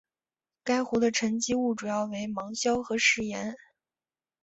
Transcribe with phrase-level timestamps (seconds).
[0.63, 3.55] 该湖的沉积物主要为芒硝和石盐。